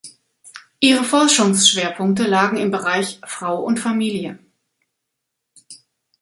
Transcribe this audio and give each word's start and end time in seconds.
Ihre 0.79 1.03
Forschungsschwerpunkte 1.03 2.23
lagen 2.25 2.57
im 2.57 2.71
Bereich 2.71 3.19
Frau 3.23 3.61
und 3.61 3.79
Familie. 3.79 4.39